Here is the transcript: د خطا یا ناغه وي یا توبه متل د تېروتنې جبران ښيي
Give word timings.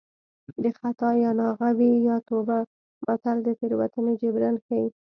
د 0.63 0.65
خطا 0.79 1.09
یا 1.23 1.31
ناغه 1.39 1.69
وي 1.77 1.91
یا 2.07 2.15
توبه 2.29 2.57
متل 3.05 3.37
د 3.43 3.47
تېروتنې 3.59 4.13
جبران 4.21 4.55
ښيي 4.65 4.85